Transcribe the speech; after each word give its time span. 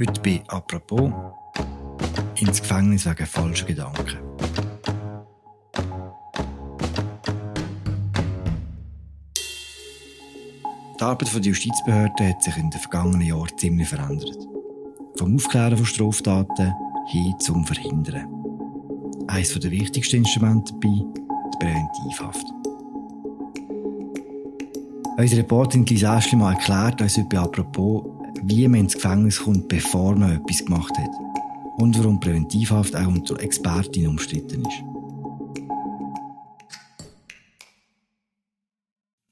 Heute 0.00 0.20
bei 0.22 0.42
«Apropos» 0.48 1.12
ins 2.36 2.62
Gefängnis 2.62 3.04
wegen 3.04 3.26
falscher 3.26 3.66
Gedanken. 3.66 4.16
Die 10.98 11.02
Arbeit 11.02 11.34
der 11.34 11.42
Justizbehörden 11.42 12.28
hat 12.30 12.42
sich 12.42 12.56
in 12.56 12.70
den 12.70 12.80
vergangenen 12.80 13.26
Jahren 13.26 13.58
ziemlich 13.58 13.88
verändert. 13.90 14.38
Vom 15.16 15.36
Aufklären 15.36 15.76
von 15.76 15.84
Straftaten 15.84 16.72
hin 17.08 17.34
zum 17.38 17.66
Verhindern. 17.66 18.26
Eines 19.26 19.52
der 19.52 19.70
wichtigsten 19.70 20.16
Instrumente 20.16 20.72
dabei, 20.72 21.04
die 21.04 21.58
Präventivhaft. 21.58 22.46
Unsere 25.18 25.42
Reporterin 25.42 25.84
Lisa 25.84 26.16
Aschlimann 26.16 26.54
erklärt 26.54 27.02
uns 27.02 27.18
heute 27.18 27.38
apropos, 27.38 28.19
wie 28.44 28.66
man 28.68 28.80
ins 28.80 28.94
Gefängnis 28.94 29.40
kommt, 29.40 29.68
bevor 29.68 30.16
man 30.16 30.40
etwas 30.40 30.64
gemacht 30.64 30.96
hat. 30.96 31.10
Und 31.78 31.98
warum 31.98 32.20
Präventivhaft 32.20 32.94
auch 32.96 33.06
unter 33.06 33.40
Expertinnen 33.40 34.10
umstritten 34.10 34.62
ist. 34.62 34.82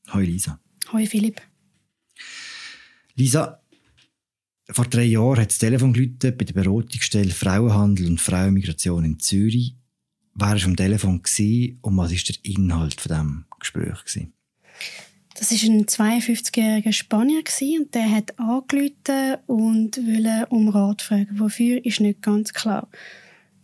Hallo 0.09 0.25
Lisa. 0.25 0.59
Hallo 0.89 1.07
Philipp. 1.07 1.41
Lisa, 3.15 3.61
vor 4.71 4.87
drei 4.87 5.05
Jahren 5.05 5.41
hat 5.41 5.51
das 5.51 5.59
Telefon 5.59 5.93
geläutet 5.93 6.39
bei 6.39 6.45
der 6.45 6.55
Beratungsstelle 6.55 7.31
Frauenhandel 7.31 8.07
und 8.07 8.21
Frauenmigration 8.21 9.05
in 9.05 9.19
Zürich. 9.19 9.77
Wer 10.35 10.49
war 10.49 10.65
am 10.65 10.77
Telefon 10.77 11.17
und 11.17 11.97
was 11.97 12.13
war 12.13 12.19
der 12.19 12.37
Inhalt 12.43 13.01
von 13.01 13.09
diesem 13.11 13.45
Gespräch? 13.59 14.29
Das 15.39 15.53
war 15.53 15.71
ein 15.71 15.87
52-jähriger 15.87 16.93
Spanier 16.93 17.43
und 17.79 17.95
der 17.95 18.11
hat 18.11 18.37
angerufen 18.41 19.37
und 19.47 19.97
wollte 19.97 20.47
um 20.51 20.69
Rat 20.69 21.01
fragen. 21.01 21.39
Wofür 21.39 21.85
ist 21.85 22.01
nicht 22.01 22.23
ganz 22.23 22.53
klar. 22.53 22.89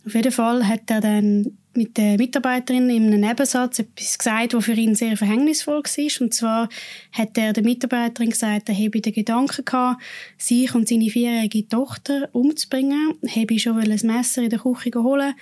Auf 0.05 0.15
jeden 0.15 0.31
Fall 0.31 0.65
hat 0.65 0.89
er 0.89 1.01
dann 1.01 1.57
mit 1.73 1.97
der 1.97 2.17
Mitarbeiterin 2.17 2.89
in 2.89 3.07
einem 3.07 3.19
Nebensatz 3.19 3.79
etwas 3.79 4.17
gesagt, 4.17 4.53
was 4.53 4.63
für 4.63 4.71
ihn 4.71 4.95
sehr 4.95 5.17
verhängnisvoll 5.17 5.83
war. 5.83 6.21
Und 6.21 6.33
zwar 6.33 6.69
hat 7.11 7.37
er 7.37 7.51
der 7.51 7.63
Mitarbeiterin 7.63 8.29
gesagt, 8.29 8.69
er 8.69 8.75
habe 8.75 9.01
den 9.01 9.13
Gedanken 9.13 9.65
gehabt, 9.65 10.01
sich 10.37 10.73
und 10.73 10.87
seine 10.87 11.09
vierjährige 11.09 11.67
Tochter 11.67 12.29
umzubringen, 12.31 13.15
habe 13.27 13.59
schon 13.59 13.79
ein 13.79 13.99
Messer 14.03 14.43
in 14.43 14.49
der 14.49 14.59
Küche 14.59 14.91
holen 14.95 15.33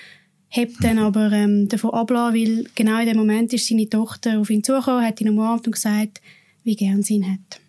hebt 0.55 0.83
dann 0.83 0.99
aber 0.99 1.31
ähm, 1.31 1.67
davon 1.67 1.91
ablassen, 1.91 2.35
weil 2.35 2.65
genau 2.75 2.99
in 2.99 3.07
dem 3.07 3.17
Moment 3.17 3.51
ist 3.53 3.67
seine 3.67 3.89
Tochter 3.89 4.39
auf 4.39 4.51
ihn 4.51 4.63
zugekommen, 4.63 5.03
hat 5.03 5.19
ihn 5.19 5.29
umarmt 5.29 5.65
und 5.65 5.73
gesagt, 5.73 6.21
wie 6.63 6.75
gern 6.75 7.01
sie 7.01 7.15
ihn 7.15 7.31
hat. 7.31 7.59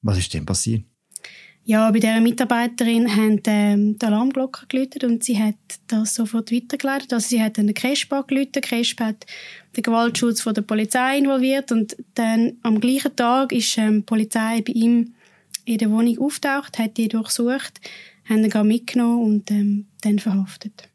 Was 0.00 0.16
ist 0.16 0.32
denn 0.32 0.46
passiert? 0.46 0.84
Ja, 1.64 1.90
bei 1.90 1.98
dieser 1.98 2.22
Mitarbeiterin 2.22 3.14
haben 3.14 3.42
ähm, 3.44 3.98
die 3.98 4.06
Alarmglocke 4.06 4.64
geläutet 4.68 5.04
und 5.04 5.22
sie 5.22 5.38
hat 5.38 5.56
das 5.86 6.14
sofort 6.14 6.50
weitergeleitet. 6.50 7.12
Also 7.12 7.28
sie 7.28 7.42
hat 7.42 7.58
dann 7.58 7.66
den 7.66 7.74
Cresp 7.74 8.10
angeläutet. 8.10 8.64
Cresp 8.64 9.00
hat 9.00 9.26
den 9.76 9.82
Gewaltschutz 9.82 10.40
von 10.40 10.54
der 10.54 10.62
Polizei 10.62 11.18
involviert 11.18 11.70
und 11.70 11.94
dann 12.14 12.56
am 12.62 12.80
gleichen 12.80 13.14
Tag 13.16 13.52
ist 13.52 13.76
ähm, 13.76 13.98
die 13.98 14.04
Polizei 14.04 14.62
bei 14.62 14.72
ihm 14.72 15.12
in 15.66 15.76
der 15.76 15.90
Wohnung 15.90 16.18
auftaucht, 16.20 16.78
hat 16.78 16.96
die 16.96 17.08
durchsucht, 17.08 17.82
haben 18.24 18.42
ihn 18.42 18.66
mitgenommen 18.66 19.22
und 19.22 19.50
ähm, 19.50 19.88
dann 20.00 20.18
verhaftet. 20.18 20.88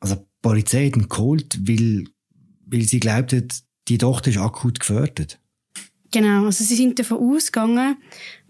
Also 0.00 0.26
Polizei 0.48 0.86
hat 0.86 0.96
ihn 0.96 1.08
geholt, 1.08 1.58
weil, 1.66 2.04
weil 2.66 2.82
sie 2.82 3.00
glaubten, 3.00 3.48
die 3.88 3.98
Tochter 3.98 4.30
ist 4.30 4.38
akut 4.38 4.78
gefördert? 4.78 5.40
Genau, 6.12 6.46
also 6.46 6.62
sie 6.62 6.76
sind 6.76 6.98
davon 6.98 7.18
ausgegangen, 7.18 7.96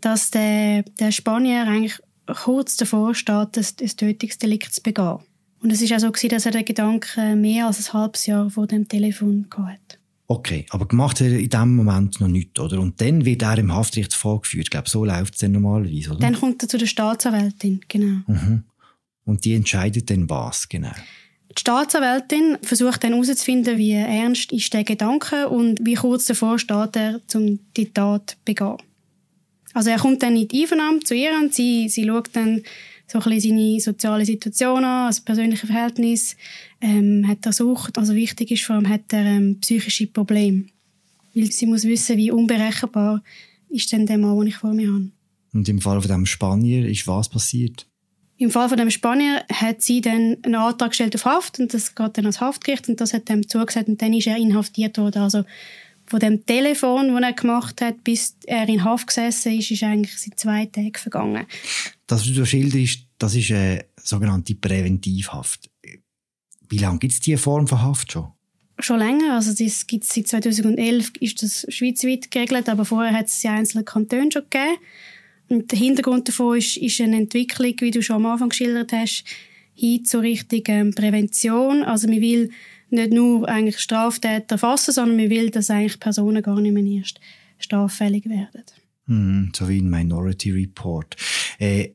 dass 0.00 0.30
der, 0.30 0.82
der 1.00 1.10
Spanier 1.10 1.66
eigentlich 1.66 1.98
kurz 2.26 2.76
davor 2.76 3.14
steht, 3.14 3.48
das, 3.52 3.76
das 3.76 3.96
Tötungsdelikt 3.96 4.74
zu 4.74 4.82
begehen. 4.82 5.18
Und 5.62 5.72
es 5.72 5.80
war 5.88 5.96
auch 5.96 6.00
so, 6.00 6.12
gewesen, 6.12 6.28
dass 6.28 6.44
er 6.44 6.52
den 6.52 6.64
Gedanken 6.66 7.40
mehr 7.40 7.66
als 7.66 7.88
ein 7.88 7.92
halbes 7.94 8.26
Jahr 8.26 8.50
vor 8.50 8.66
dem 8.66 8.86
Telefon 8.86 9.46
hatte. 9.56 9.98
Okay, 10.28 10.66
aber 10.70 10.86
gemacht 10.86 11.20
hat 11.20 11.28
er 11.28 11.38
in 11.38 11.48
dem 11.48 11.76
Moment 11.76 12.20
noch 12.20 12.28
nichts, 12.28 12.60
oder? 12.60 12.78
Und 12.80 13.00
dann 13.00 13.24
wird 13.24 13.42
er 13.42 13.56
im 13.58 13.72
Haftrecht 13.72 14.12
vorgeführt. 14.12 14.66
Ich 14.66 14.70
glaube, 14.70 14.90
so 14.90 15.04
läuft 15.04 15.34
es 15.34 15.40
dann 15.40 15.52
normalerweise, 15.52 16.10
oder? 16.10 16.18
Dann 16.18 16.34
kommt 16.34 16.62
er 16.62 16.68
zu 16.68 16.76
der 16.76 16.86
Staatsanwältin, 16.86 17.80
genau. 17.88 18.20
Mhm. 18.26 18.64
Und 19.24 19.44
die 19.44 19.54
entscheidet 19.54 20.10
dann 20.10 20.28
was, 20.28 20.68
genau? 20.68 20.92
Die 21.56 21.60
Staatsanwältin 21.60 22.58
versucht 22.62 23.02
dann 23.02 23.12
herauszufinden, 23.12 23.78
wie 23.78 23.92
ernst 23.92 24.52
ist 24.52 24.72
der 24.74 24.84
Gedanke 24.84 25.48
und 25.48 25.78
wie 25.84 25.94
kurz 25.94 26.26
davor 26.26 26.58
steht 26.58 26.96
er, 26.96 27.20
um 27.34 27.58
die 27.76 27.92
Tat 27.92 28.30
zu 28.30 28.36
begehen. 28.44 28.76
Also 29.72 29.90
er 29.90 29.98
kommt 29.98 30.22
dann 30.22 30.36
in 30.36 30.48
die 30.48 30.62
Einvernahme 30.62 31.00
zu 31.00 31.14
ihr 31.14 31.32
und 31.38 31.54
sie, 31.54 31.88
sie 31.88 32.06
schaut 32.06 32.30
dann 32.34 32.62
so 33.06 33.18
ein 33.18 33.24
bisschen 33.24 33.56
seine 33.56 33.80
soziale 33.80 34.24
Situation 34.24 34.84
an, 34.84 35.08
das 35.08 35.20
persönliche 35.20 35.66
Verhältnis, 35.66 36.36
ähm, 36.80 37.26
hat 37.26 37.46
er 37.46 37.52
Sucht, 37.52 37.96
also 37.98 38.14
wichtig 38.14 38.50
ist 38.50 38.64
vor 38.64 38.76
allem, 38.76 38.88
hat 38.88 39.12
er 39.12 39.24
ähm, 39.24 39.58
psychische 39.60 40.06
Probleme. 40.06 40.64
Weil 41.34 41.52
sie 41.52 41.66
muss 41.66 41.84
wissen, 41.84 42.16
wie 42.16 42.30
unberechenbar 42.30 43.22
ist 43.68 43.92
denn 43.92 44.06
der 44.06 44.18
Mann, 44.18 44.38
den 44.38 44.48
ich 44.48 44.56
vor 44.56 44.72
mir 44.72 44.88
habe. 44.88 45.10
Und 45.52 45.68
im 45.68 45.80
Fall 45.80 46.00
von 46.00 46.10
dem 46.10 46.26
Spanier 46.26 46.88
ist 46.88 47.06
was 47.06 47.28
passiert? 47.28 47.86
Im 48.38 48.50
Fall 48.50 48.68
von 48.68 48.76
dem 48.76 48.90
Spanier 48.90 49.44
hat 49.50 49.80
sie 49.80 50.00
dann 50.00 50.36
einen 50.42 50.54
Antrag 50.56 50.90
gestellt 50.90 51.14
auf 51.14 51.24
Haft 51.24 51.58
und 51.58 51.72
das 51.72 51.94
geht 51.94 52.18
dann 52.18 52.26
ans 52.26 52.40
Haftgericht 52.40 52.88
und 52.88 53.00
das 53.00 53.14
hat 53.14 53.28
dem 53.28 53.48
zugesagt 53.48 53.88
und 53.88 54.02
dann 54.02 54.12
ist 54.12 54.26
er 54.26 54.36
inhaftiert 54.36 54.98
worden. 54.98 55.22
Also 55.22 55.44
von 56.06 56.20
dem 56.20 56.44
Telefon, 56.44 57.08
das 57.08 57.22
er 57.22 57.32
gemacht 57.32 57.80
hat, 57.80 58.04
bis 58.04 58.36
er 58.46 58.68
in 58.68 58.84
Haft 58.84 59.08
gesessen 59.08 59.58
ist, 59.58 59.70
ist 59.70 59.82
eigentlich 59.82 60.18
seit 60.18 60.38
zwei 60.38 60.66
Tagen 60.66 60.94
vergangen. 60.94 61.46
Das, 62.06 62.26
was 62.26 62.34
du 62.34 62.44
schilderst, 62.44 63.06
das 63.18 63.34
ist 63.34 63.50
eine 63.50 63.86
sogenannte 64.02 64.54
Präventivhaft. 64.54 65.70
Wie 66.68 66.78
lange 66.78 66.98
gibt 66.98 67.14
es 67.14 67.20
diese 67.20 67.38
Form 67.38 67.66
von 67.66 67.82
Haft 67.82 68.12
schon? 68.12 68.32
Schon 68.78 68.98
länger. 68.98 69.34
Also 69.34 69.52
das 69.52 69.86
gibt's 69.86 70.14
seit 70.14 70.28
2011 70.28 71.12
ist 71.20 71.42
das 71.42 71.66
schweizweit 71.70 72.30
geregelt, 72.30 72.68
aber 72.68 72.84
vorher 72.84 73.14
hat 73.14 73.26
es 73.26 73.42
in 73.42 73.50
einzelnen 73.50 73.86
Kantonen 73.86 74.30
schon 74.30 74.42
gegeben. 74.42 74.76
Und 75.48 75.70
der 75.70 75.78
Hintergrund 75.78 76.28
davon 76.28 76.58
ist, 76.58 76.76
ist 76.76 77.00
eine 77.00 77.16
Entwicklung, 77.16 77.74
wie 77.78 77.90
du 77.90 78.02
schon 78.02 78.16
am 78.16 78.26
Anfang 78.26 78.48
geschildert 78.48 78.92
hast, 78.92 79.24
hin 79.74 80.04
zur 80.04 80.22
richtigen 80.22 80.94
Prävention. 80.94 81.82
Also 81.82 82.08
man 82.08 82.20
will 82.20 82.50
nicht 82.90 83.12
nur 83.12 83.48
eigentlich 83.48 83.78
Straftäter 83.78 84.58
fassen, 84.58 84.92
sondern 84.92 85.16
man 85.16 85.30
will, 85.30 85.50
dass 85.50 85.70
eigentlich 85.70 86.00
Personen 86.00 86.42
gar 86.42 86.60
nicht 86.60 86.72
mehr 86.72 86.84
erst 86.84 87.20
straffällig 87.58 88.26
werden. 88.26 88.64
Hm, 89.06 89.52
so 89.54 89.68
wie 89.68 89.80
ein 89.80 89.88
Minority 89.88 90.50
Report. 90.50 91.16
Äh, 91.58 91.90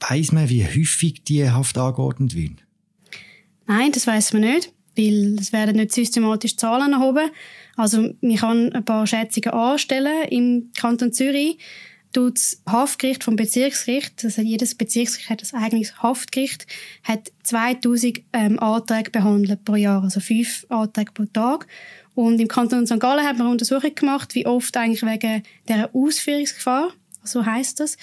weiss 0.00 0.32
man, 0.32 0.48
wie 0.48 0.64
häufig 0.64 1.24
die 1.24 1.48
Haft 1.48 1.76
angeordnet 1.78 2.34
wird? 2.34 2.64
Nein, 3.66 3.92
das 3.92 4.06
weiß 4.06 4.34
man 4.34 4.42
nicht, 4.42 4.72
weil 4.96 5.36
es 5.38 5.52
werden 5.52 5.76
nicht 5.76 5.92
systematisch 5.92 6.56
Zahlen 6.56 6.92
erhoben. 6.92 7.30
Also 7.76 8.14
man 8.20 8.36
kann 8.36 8.72
ein 8.72 8.84
paar 8.84 9.06
Schätzungen 9.06 9.50
anstellen 9.50 10.28
im 10.28 10.70
Kanton 10.76 11.12
Zürich 11.12 11.58
tut 12.14 12.36
das 12.36 12.62
Haftgericht 12.66 13.24
vom 13.24 13.36
Bezirksgericht, 13.36 14.24
also 14.24 14.40
jedes 14.40 14.74
Bezirksgericht 14.74 15.30
hat 15.30 15.42
ein 15.52 15.62
eigenes 15.62 16.02
Haftgericht, 16.02 16.66
hat 17.02 17.30
2000 17.42 18.20
ähm, 18.32 18.58
Anträge 18.58 19.10
behandelt 19.10 19.64
pro 19.64 19.74
Jahr, 19.74 20.02
also 20.02 20.20
fünf 20.20 20.64
Anträge 20.70 21.12
pro 21.12 21.24
Tag. 21.26 21.66
Und 22.14 22.40
im 22.40 22.48
Kanton 22.48 22.86
St. 22.86 23.00
Gallen 23.00 23.26
hat 23.26 23.36
man 23.36 23.42
eine 23.42 23.52
Untersuchung 23.52 23.94
gemacht, 23.94 24.34
wie 24.34 24.46
oft 24.46 24.76
eigentlich 24.76 25.02
wegen 25.02 25.42
der 25.68 25.90
Ausführungsgefahr, 25.94 26.92
so 27.24 27.44
heißt 27.44 27.80
das, 27.80 27.96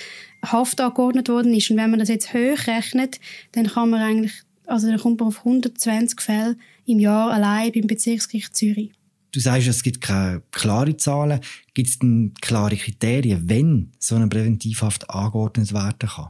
Haft 0.43 0.81
angeordnet 0.81 1.29
worden 1.29 1.53
ist. 1.53 1.71
Und 1.71 1.77
wenn 1.77 1.91
man 1.91 1.99
das 1.99 2.09
jetzt 2.09 2.33
hoch 2.33 2.67
rechnet, 2.67 3.19
dann 3.53 3.67
kann 3.67 3.89
man 3.89 4.01
eigentlich, 4.01 4.33
also 4.65 4.87
dann 4.87 4.99
kommt 4.99 5.19
man 5.19 5.29
auf 5.29 5.39
120 5.39 6.19
Fälle 6.19 6.57
im 6.85 6.99
Jahr 6.99 7.31
allein 7.31 7.71
beim 7.71 7.87
Bezirksgericht 7.87 8.55
Zürich. 8.55 8.91
Du 9.31 9.39
sagst, 9.39 9.67
es 9.67 9.83
gibt 9.83 10.01
keine 10.01 10.41
klare 10.51 10.97
Zahlen. 10.97 11.39
Gibt 11.73 11.89
es 11.89 11.99
denn 11.99 12.33
klare 12.41 12.75
Kriterien, 12.75 13.47
wenn 13.47 13.91
so 13.97 14.15
eine 14.15 14.27
Präventivhaft 14.27 15.09
angeordnet 15.09 15.73
werden 15.73 16.09
kann? 16.09 16.29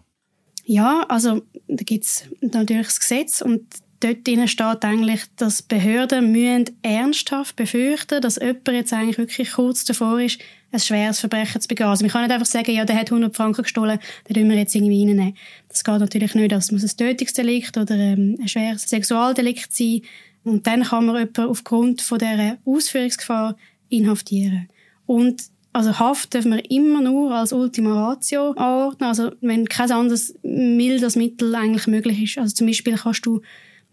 Ja, 0.66 1.06
also 1.10 1.42
da 1.68 1.84
gibt 1.84 2.06
es 2.06 2.26
natürlich 2.42 2.88
das 2.88 3.00
Gesetz 3.00 3.42
und 3.42 3.62
dort 4.02 4.50
steht 4.50 4.86
eigentlich, 4.86 5.22
dass 5.36 5.62
Behörden 5.62 6.32
müssen 6.32 6.66
ernsthaft 6.82 7.56
befürchten, 7.56 8.22
dass 8.22 8.38
jemand 8.38 8.68
jetzt 8.70 8.94
eigentlich 8.94 9.18
wirklich 9.18 9.52
kurz 9.52 9.86
davor 9.86 10.20
ist, 10.20 10.40
ein 10.72 10.80
schweres 10.80 11.20
Verbrechen 11.20 11.60
zu 11.62 11.68
begehen. 11.68 11.88
Also 11.88 12.06
man 12.06 12.12
kann 12.12 12.24
nicht 12.24 12.32
einfach 12.32 12.46
sagen, 12.46 12.72
ja, 12.72 12.86
der 12.86 12.96
hat 12.96 13.12
100 13.12 13.36
Franken 13.36 13.64
gestohlen, 13.64 14.00
den 14.28 14.36
tun 14.36 14.50
wir 14.50 14.58
jetzt 14.58 14.74
irgendwie 14.74 15.00
reinnehmen. 15.00 15.36
Das 15.68 15.84
geht 15.84 16.00
natürlich 16.00 16.34
nicht. 16.36 16.52
Das 16.52 16.72
muss 16.72 16.84
ein 16.84 16.98
Tötungsdelikt 16.98 17.78
oder 17.78 17.96
ähm, 17.96 18.38
ein 18.40 18.48
schweres 18.48 18.84
Sexualdelikt 18.84 19.74
sein. 19.76 20.02
Und 20.44 20.66
dann 20.68 20.84
kann 20.84 21.06
man 21.06 21.16
jemanden 21.16 21.46
aufgrund 21.46 22.02
von 22.02 22.18
dieser 22.18 22.58
Ausführungsgefahr 22.66 23.56
inhaftieren. 23.90 24.70
Und 25.06 25.44
also 25.74 25.98
Haft 26.00 26.36
darf 26.36 26.46
man 26.46 26.60
immer 26.60 27.02
nur 27.02 27.34
als 27.34 27.54
Ultima 27.54 28.10
Ratio 28.10 28.52
anordnen, 28.52 29.08
also 29.08 29.32
wenn 29.42 29.70
kein 29.70 29.92
anderes 29.92 30.36
mildes 30.44 31.16
Mittel 31.16 31.56
eigentlich 31.56 31.88
möglich 31.88 32.22
ist. 32.22 32.38
Also 32.38 32.56
zum 32.56 32.68
Beispiel 32.68 32.96
kannst 32.96 33.26
du, 33.26 33.42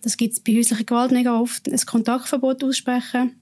das 0.03 0.17
gibt 0.17 0.33
es 0.33 0.41
bei 0.41 0.57
häuslicher 0.57 0.85
Gewalt 0.85 1.13
mega 1.13 1.39
oft, 1.39 1.69
ein 1.69 1.79
Kontaktverbot 1.79 2.65
aussprechen 2.65 3.41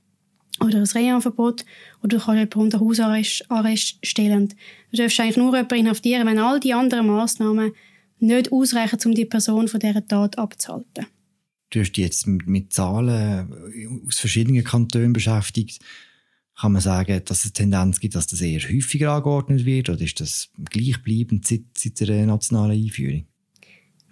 oder 0.63 0.79
ein 0.79 0.85
Reha-Verbot 0.85 1.65
oder 2.03 2.19
du 2.19 2.25
kannst 2.25 2.39
jemanden 2.39 2.61
unter 2.61 2.81
Hausarrest 2.81 3.51
Arrest 3.51 3.99
stellen. 4.03 4.49
Du 4.91 4.99
darfst 4.99 5.19
eigentlich 5.19 5.37
nur 5.39 5.55
jemanden 5.55 5.75
inhaftieren, 5.75 6.27
wenn 6.27 6.39
all 6.39 6.61
die 6.61 6.75
anderen 6.75 7.07
Massnahmen 7.07 7.73
nicht 8.19 8.53
ausreichen, 8.53 8.99
um 9.05 9.15
die 9.15 9.25
Person 9.25 9.69
von 9.69 9.81
dieser 9.81 10.07
Tat 10.07 10.39
abzuhalten. 10.39 11.07
Du 11.71 11.81
hast 11.81 11.93
dich 11.93 12.05
jetzt 12.05 12.27
mit 12.27 12.73
Zahlen 12.73 13.53
aus 14.07 14.19
verschiedenen 14.19 14.65
Kantonen 14.65 15.13
beschäftigt. 15.13 15.81
Kann 16.59 16.73
man 16.73 16.81
sagen, 16.81 17.21
dass 17.25 17.45
es 17.45 17.53
Tendenz 17.53 18.01
gibt, 18.01 18.15
dass 18.15 18.29
das 18.29 18.41
eher 18.41 18.61
häufiger 18.61 19.13
angeordnet 19.13 19.65
wird 19.67 19.91
oder 19.91 20.01
ist 20.01 20.21
das 20.21 20.49
gleichbleibend 20.71 21.47
seit, 21.47 21.65
seit 21.77 22.01
der 22.01 22.27
nationalen 22.27 22.83
Einführung? 22.83 23.27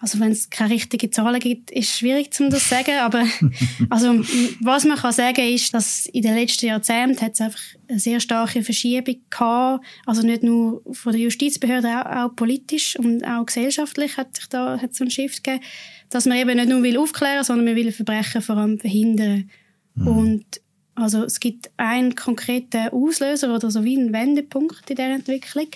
Also 0.05 0.21
wenn 0.21 0.33
es 0.33 0.51
keine 0.51 0.75
richtigen 0.75 1.11
Zahlen 1.11 1.41
gibt, 1.41 1.71
ist 1.71 1.89
es 1.89 1.99
schwierig, 1.99 2.29
um 2.39 2.51
das 2.51 2.65
zu 2.65 2.69
sagen. 2.69 2.99
Aber 3.01 3.25
also, 3.89 4.23
was 4.61 4.85
man 4.85 4.99
kann 4.99 5.15
sagen 5.15 5.49
ist, 5.49 5.73
dass 5.73 6.05
in 6.05 6.21
den 6.21 6.35
letzten 6.35 6.67
Jahrzehnten 6.67 7.23
hat 7.23 7.33
es 7.33 7.41
einfach 7.41 7.62
eine 7.89 7.99
sehr 7.99 8.21
starke 8.21 8.62
Verschiebung 8.62 9.17
gehabt. 9.31 9.83
Also 10.05 10.21
nicht 10.21 10.43
nur 10.43 10.83
von 10.93 11.12
der 11.12 11.23
Justizbehörde, 11.23 11.89
auch, 11.89 12.17
auch 12.17 12.37
politisch 12.37 12.99
und 12.99 13.25
auch 13.25 13.47
gesellschaftlich 13.47 14.19
hat 14.19 14.37
sich 14.37 14.47
da 14.51 14.79
hat 14.79 14.95
so 14.95 15.05
ein 15.05 15.11
Shift 15.11 15.43
gegeben, 15.43 15.65
dass 16.11 16.27
man 16.27 16.37
eben 16.37 16.55
nicht 16.55 16.69
nur 16.69 16.83
will 16.83 16.99
aufklären, 16.99 17.43
sondern 17.43 17.65
man 17.65 17.77
will 17.77 17.91
Verbrechen 17.91 18.43
vor 18.43 18.59
allem 18.59 18.79
verhindern. 18.79 19.49
Mhm. 19.95 20.06
Und 20.06 20.61
also 20.97 21.25
es 21.25 21.41
gibt 21.41 21.71
einen 21.79 22.15
konkreten 22.15 22.89
Auslöser 22.91 23.55
oder 23.55 23.71
so 23.71 23.85
wie 23.85 23.97
einen 23.97 24.12
Wendepunkt 24.12 24.91
in 24.91 24.97
der 24.97 25.15
Entwicklung. 25.15 25.69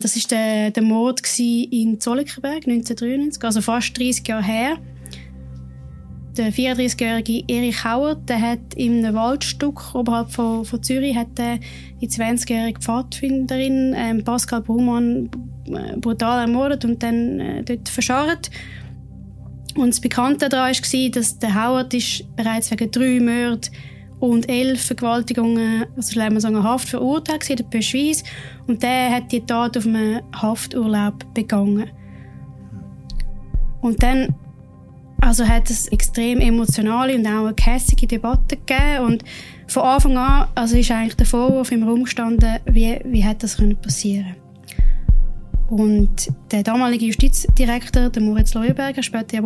Das 0.00 0.16
ist 0.16 0.30
der, 0.30 0.70
der 0.70 0.82
Mord 0.82 1.20
in 1.38 2.00
Zollikerberg 2.00 2.66
1993, 2.66 3.44
also 3.44 3.60
fast 3.60 3.98
30 3.98 4.26
Jahre 4.26 4.42
her. 4.42 4.78
Der 6.38 6.52
34-jährige 6.52 7.44
Erich 7.48 7.84
Hauer, 7.84 8.14
der 8.14 8.40
hat 8.40 8.74
in 8.76 9.04
einem 9.04 9.14
Waldstück 9.14 9.94
oberhalb 9.94 10.30
von, 10.30 10.64
von 10.64 10.82
Zürich 10.82 11.16
hat 11.16 11.28
die 11.36 12.08
20-jährige 12.08 12.80
Pfadfinderin 12.80 13.94
ähm, 13.94 14.24
Pascal 14.24 14.62
Brumann 14.62 15.28
äh, 15.66 15.96
brutal 15.98 16.42
ermordet 16.42 16.86
und 16.86 17.02
dann 17.02 17.38
äh, 17.38 17.62
dort 17.62 17.88
verscharrt. 17.90 18.50
Und 19.74 19.88
das 19.88 20.00
Bekannte 20.00 20.48
daran 20.48 20.72
war, 20.72 21.10
dass 21.10 21.38
der 21.38 21.54
Howard 21.54 21.94
bereits 22.36 22.70
wegen 22.70 22.90
drei 22.90 23.20
Morde 23.20 23.68
und 24.20 24.48
elf 24.48 24.84
Vergewaltigungen, 24.84 25.86
also 25.96 26.40
sagen, 26.40 26.62
Haft 26.62 26.88
verurteilt 26.88 27.48
war, 27.48 27.56
der 27.56 27.64
Pöschweiss. 27.64 28.22
Und 28.66 28.82
der 28.82 29.10
hat 29.10 29.32
die 29.32 29.40
Tat 29.40 29.76
auf 29.76 29.86
einem 29.86 30.20
Hafturlaub 30.34 31.34
begangen. 31.34 31.90
Und 33.80 34.02
dann 34.02 34.34
also 35.22 35.46
hat 35.46 35.68
es 35.68 35.88
extrem 35.88 36.40
emotionale 36.40 37.14
und 37.14 37.26
auch 37.26 37.44
eine 37.44 37.54
kässige 37.54 38.06
Debatte 38.06 38.56
gegeben. 38.56 39.04
Und 39.04 39.24
von 39.66 39.82
Anfang 39.82 40.16
an 40.16 40.48
also 40.54 40.76
ist 40.76 40.90
eigentlich 40.90 41.16
der 41.16 41.26
Vorwurf 41.26 41.72
im 41.72 41.82
Raum 41.82 42.04
gestanden, 42.04 42.58
wie, 42.66 42.98
wie 43.04 43.24
hat 43.24 43.42
das 43.42 43.56
passieren 43.82 44.34
Und 45.68 46.32
der 46.50 46.62
damalige 46.62 47.06
Justizdirektor, 47.06 48.08
der 48.10 48.22
Moritz 48.22 48.54
Leuenberger, 48.54 49.02
später 49.02 49.36
ja 49.36 49.42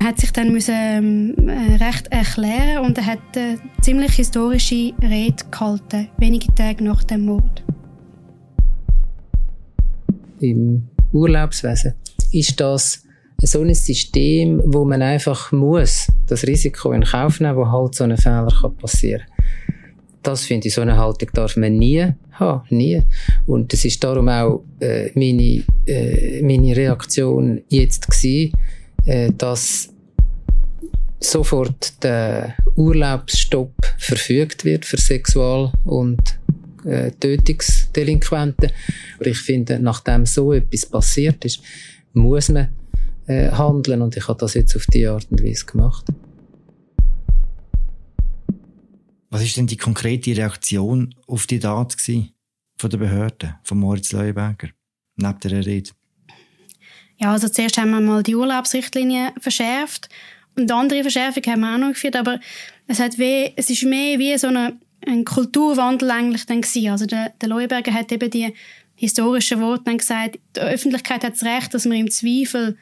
Bundesrat, 0.00 0.10
hat 0.10 0.18
sich 0.18 0.32
dann 0.32 0.52
müssen, 0.52 0.74
ähm, 0.74 1.48
äh, 1.48 1.76
recht 1.82 2.08
erklären 2.10 2.84
und 2.84 2.98
er 2.98 3.06
hat 3.06 3.18
eine 3.36 3.58
ziemlich 3.80 4.12
historische 4.12 4.92
Rede 5.02 5.44
gehalten, 5.50 6.08
wenige 6.18 6.52
Tage 6.54 6.84
nach 6.84 7.04
dem 7.04 7.26
Mord. 7.26 7.62
Im 10.40 10.88
Urlaubswesen 11.12 11.94
ist 12.32 12.58
das 12.60 13.04
so 13.42 13.62
ein 13.62 13.74
System, 13.74 14.62
wo 14.66 14.84
man 14.84 15.02
einfach 15.02 15.52
muss 15.52 16.08
das 16.26 16.46
Risiko 16.46 16.92
in 16.92 17.04
Kauf 17.04 17.40
nehmen, 17.40 17.56
wo 17.56 17.70
halt 17.70 17.94
so 17.94 18.04
ein 18.04 18.16
Fehler 18.16 18.52
kann 18.60 18.76
passieren. 18.76 19.22
Das 20.22 20.44
finde 20.44 20.68
ich, 20.68 20.74
so 20.74 20.82
eine 20.82 20.98
Haltung 20.98 21.30
darf 21.32 21.56
man 21.56 21.78
nie 21.78 22.12
haben, 22.32 22.62
nie. 22.68 23.02
Und 23.46 23.72
das 23.72 23.86
ist 23.86 24.04
darum 24.04 24.28
auch 24.28 24.62
äh, 24.80 25.10
meine, 25.14 25.64
äh, 25.86 26.42
meine 26.42 26.76
Reaktion 26.76 27.62
jetzt 27.68 28.06
gewesen, 28.10 28.52
äh, 29.06 29.32
dass 29.36 29.92
sofort 31.20 32.02
der 32.02 32.54
Urlaubsstopp 32.76 33.74
verfügt 33.98 34.64
wird 34.64 34.84
für 34.84 34.96
Sexual- 34.96 35.72
und 35.84 36.20
äh, 36.84 37.10
Tötungsdelinquenten. 37.12 38.70
Aber 39.16 39.26
ich 39.26 39.38
finde, 39.38 39.78
nachdem 39.78 40.24
so 40.24 40.52
etwas 40.52 40.86
passiert 40.86 41.44
ist, 41.44 41.60
muss 42.14 42.48
man 42.48 42.68
äh, 43.26 43.50
handeln 43.50 44.02
und 44.02 44.16
ich 44.16 44.26
habe 44.28 44.38
das 44.38 44.54
jetzt 44.54 44.74
auf 44.76 44.86
die 44.86 45.06
Art 45.06 45.26
und 45.30 45.42
Weise 45.42 45.66
gemacht. 45.66 46.06
Was 49.28 49.42
ist 49.42 49.56
denn 49.56 49.66
die 49.66 49.76
konkrete 49.76 50.36
Reaktion 50.36 51.14
auf 51.28 51.46
die 51.46 51.60
Tat 51.60 51.96
von 52.76 52.90
der 52.90 52.98
Behörden, 52.98 53.54
von 53.62 53.78
Moritz 53.78 54.10
Leuenberger, 54.10 54.70
neben 55.16 55.40
der 55.40 55.64
Rede? 55.64 55.90
Ja, 57.20 57.32
also 57.32 57.48
zuerst 57.48 57.76
haben 57.76 57.90
wir 57.90 58.00
mal 58.00 58.22
die 58.22 58.34
Urlaubsrichtlinie 58.34 59.32
verschärft 59.38 60.08
und 60.56 60.72
andere 60.72 61.02
Verschärfung 61.02 61.42
haben 61.46 61.60
wir 61.60 61.74
auch 61.74 61.78
noch 61.78 61.88
geführt, 61.88 62.16
aber 62.16 62.40
es, 62.86 62.98
hat 62.98 63.18
weh, 63.18 63.52
es 63.56 63.68
ist 63.68 63.84
mehr 63.84 64.18
wie 64.18 64.36
so 64.38 64.48
eine, 64.48 64.78
ein 65.06 65.24
Kulturwandel 65.24 66.10
eigentlich 66.10 66.46
dann 66.46 66.62
gewesen. 66.62 66.90
Also 66.90 67.06
der, 67.06 67.30
der 67.40 67.48
Leuenberger 67.48 67.92
hat 67.92 68.10
eben 68.10 68.30
die 68.30 68.54
historischen 68.94 69.60
Worte 69.60 69.84
dann 69.84 69.98
gesagt, 69.98 70.38
die 70.56 70.60
Öffentlichkeit 70.60 71.22
hat 71.24 71.34
das 71.34 71.44
Recht, 71.44 71.74
dass 71.74 71.84
man 71.84 71.98
im 71.98 72.10
Zweifel 72.10 72.76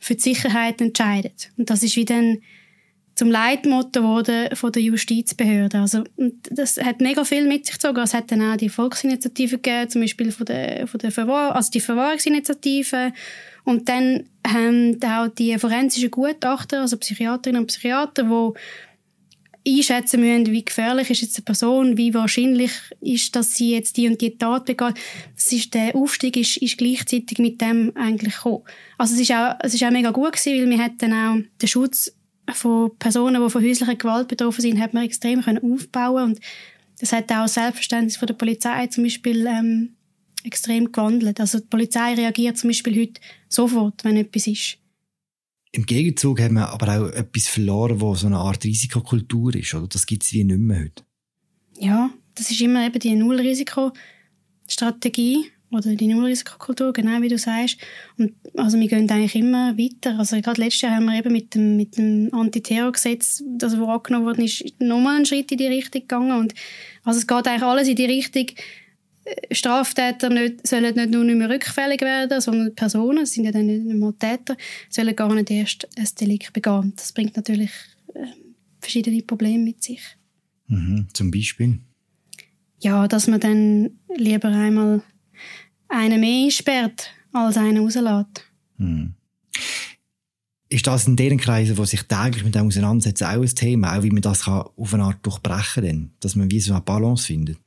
für 0.00 0.14
die 0.14 0.20
Sicherheit 0.20 0.80
entscheidet. 0.80 1.50
Und 1.56 1.70
das 1.70 1.82
ist 1.82 1.96
wie 1.96 2.04
dann 2.04 2.38
zum 3.22 3.30
Leitmotto 3.30 4.00
geworden 4.00 4.48
von 4.56 4.72
der 4.72 4.82
Justizbehörde. 4.82 5.78
Also, 5.78 6.02
das 6.50 6.76
hat 6.78 7.00
mega 7.00 7.22
viel 7.22 7.46
mit 7.46 7.66
sich 7.66 7.76
gezogen. 7.76 8.00
Es 8.00 8.14
hat 8.14 8.32
dann 8.32 8.42
auch 8.42 8.56
die 8.56 8.68
Volksinitiative 8.68 9.58
gegeben, 9.58 9.88
zum 9.88 10.00
Beispiel 10.00 10.32
von 10.32 10.44
der, 10.46 10.88
von 10.88 10.98
der 10.98 11.12
Verwahr 11.12 11.54
also 11.54 11.70
die 11.70 11.78
Verwahrungsinitiative 11.78 13.12
und 13.62 13.88
dann 13.88 14.24
haben 14.44 14.98
auch 15.04 15.28
die 15.28 15.56
forensischen 15.56 16.10
Gutachter, 16.10 16.80
also 16.80 16.96
Psychiaterinnen 16.96 17.62
und 17.62 17.68
Psychiater, 17.68 18.24
die 18.24 19.78
einschätzen 19.78 20.18
müssen, 20.18 20.50
wie 20.50 20.64
gefährlich 20.64 21.08
ist 21.10 21.22
jetzt 21.22 21.36
eine 21.36 21.44
Person, 21.44 21.96
wie 21.96 22.14
wahrscheinlich 22.14 22.72
ist, 23.00 23.36
dass 23.36 23.54
sie 23.54 23.70
jetzt 23.70 23.98
die 23.98 24.08
und 24.08 24.20
die 24.20 24.36
Tat 24.36 24.64
begeht. 24.64 24.94
Das 25.36 25.52
ist, 25.52 25.72
der 25.74 25.94
Aufstieg 25.94 26.36
ist, 26.36 26.56
ist 26.56 26.76
gleichzeitig 26.76 27.38
mit 27.38 27.60
dem 27.60 27.92
eigentlich 27.94 28.34
gekommen. 28.34 28.64
Also 28.98 29.14
es 29.14 29.20
ist 29.20 29.30
auch, 29.30 29.54
es 29.60 29.74
ist 29.74 29.84
auch 29.84 29.92
mega 29.92 30.10
gut 30.10 30.32
gewesen, 30.32 30.60
weil 30.60 30.70
wir 30.70 30.84
hatten 30.84 31.12
auch 31.12 31.36
den 31.60 31.68
Schutz 31.68 32.12
von 32.54 32.96
Personen, 32.98 33.42
die 33.42 33.50
von 33.50 33.62
häuslicher 33.62 33.94
Gewalt 33.94 34.28
betroffen 34.28 34.62
sind, 34.62 34.80
hat 34.80 34.94
man 34.94 35.04
extrem 35.04 35.42
können 35.42 35.72
aufbauen 35.72 36.24
und 36.24 36.40
das 37.00 37.12
hat 37.12 37.30
auch 37.32 37.42
das 37.42 37.54
Selbstverständnis 37.54 38.16
von 38.16 38.26
der 38.26 38.34
Polizei 38.34 38.86
zum 38.86 39.04
Beispiel 39.04 39.46
ähm, 39.46 39.96
extrem 40.44 40.92
gewandelt. 40.92 41.40
Also 41.40 41.58
die 41.58 41.66
Polizei 41.66 42.14
reagiert 42.14 42.58
zum 42.58 42.70
Beispiel 42.70 43.00
heute 43.00 43.20
sofort, 43.48 44.04
wenn 44.04 44.16
etwas 44.16 44.46
ist. 44.46 44.78
Im 45.72 45.84
Gegenzug 45.86 46.40
haben 46.40 46.54
wir 46.54 46.68
aber 46.68 47.00
auch 47.00 47.08
etwas 47.08 47.48
verloren, 47.48 48.00
wo 48.00 48.14
so 48.14 48.26
eine 48.26 48.36
Art 48.36 48.62
Risikokultur 48.64 49.54
ist, 49.54 49.74
oder? 49.74 49.88
Das 49.88 50.06
gibt 50.06 50.22
es 50.22 50.32
wie 50.32 50.44
nicht 50.44 50.58
mehr 50.58 50.80
heute. 50.80 51.02
Ja, 51.78 52.10
das 52.34 52.50
ist 52.50 52.60
immer 52.60 52.86
eben 52.86 52.98
die 52.98 53.14
Nullrisikostrategie 53.14 55.50
oder 55.72 55.94
die 55.94 56.08
Nullrisikokultur, 56.08 56.92
genau 56.92 57.20
wie 57.22 57.28
du 57.28 57.38
sagst. 57.38 57.78
Und 58.18 58.34
also 58.56 58.78
wir 58.78 58.88
gehen 58.88 59.10
eigentlich 59.10 59.34
immer 59.34 59.76
weiter. 59.76 60.18
Also 60.18 60.40
gerade 60.40 60.60
letztes 60.60 60.82
Jahr 60.82 60.96
haben 60.96 61.06
wir 61.06 61.18
eben 61.18 61.32
mit 61.32 61.54
dem, 61.54 61.76
mit 61.76 61.96
dem 61.96 62.28
Antiterrorgesetz, 62.32 63.42
das 63.46 63.78
wo 63.78 63.86
angenommen 63.86 64.26
worden 64.26 64.44
ist, 64.44 64.64
nochmal 64.78 65.16
einen 65.16 65.26
Schritt 65.26 65.50
in 65.52 65.58
die 65.58 65.66
Richtung 65.66 66.02
gegangen. 66.02 66.38
Und 66.38 66.54
also 67.04 67.18
es 67.18 67.26
geht 67.26 67.46
eigentlich 67.46 67.62
alles 67.62 67.88
in 67.88 67.96
die 67.96 68.06
Richtung, 68.06 68.46
Straftäter 69.52 70.30
nicht, 70.30 70.66
sollen 70.66 70.94
nicht 70.94 71.10
nur 71.10 71.24
nicht 71.24 71.36
mehr 71.36 71.48
rückfällig 71.48 72.00
werden, 72.00 72.40
sondern 72.40 72.74
Personen, 72.74 73.20
das 73.20 73.32
sind 73.32 73.44
ja 73.44 73.52
dann 73.52 73.66
nicht 73.66 73.84
mehr 73.84 74.12
Täter, 74.18 74.56
sollen 74.90 75.14
gar 75.14 75.32
nicht 75.32 75.50
erst 75.50 75.88
ein 75.96 76.08
Delikt 76.20 76.52
begehen. 76.52 76.92
Das 76.96 77.12
bringt 77.12 77.36
natürlich 77.36 77.70
äh, 78.14 78.26
verschiedene 78.80 79.22
Probleme 79.22 79.62
mit 79.62 79.82
sich. 79.82 80.00
Mhm, 80.66 81.06
zum 81.12 81.30
Beispiel? 81.30 81.78
Ja, 82.80 83.06
dass 83.06 83.28
man 83.28 83.38
dann 83.38 83.90
lieber 84.16 84.48
einmal 84.48 85.02
einen 85.92 86.20
mehr 86.20 86.44
einsperrt, 86.44 87.10
als 87.32 87.56
einen 87.56 87.78
rauslässt. 87.78 88.46
Mhm. 88.78 89.14
Ist 90.68 90.86
das 90.86 91.06
in 91.06 91.16
deren 91.16 91.38
Kreisen, 91.38 91.76
die 91.76 91.86
sich 91.86 92.02
täglich 92.04 92.44
mit 92.44 92.54
dem 92.54 92.66
auseinandersetzen, 92.66 93.24
auch 93.24 93.42
ein 93.42 93.54
Thema, 93.54 93.96
auch 93.96 94.02
wie 94.02 94.10
man 94.10 94.22
das 94.22 94.48
auf 94.48 94.94
eine 94.94 95.04
Art 95.04 95.18
durchbrechen 95.24 95.84
kann, 95.84 96.10
dass 96.20 96.34
man 96.34 96.50
wie 96.50 96.60
so 96.60 96.72
eine 96.72 96.80
Balance 96.80 97.26
findet? 97.26 97.58